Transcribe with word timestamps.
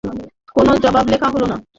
কোনো 0.55 0.71
জবাব 0.83 1.05
লেখা 1.11 1.27
হইল 1.33 1.43
না। 1.51 1.57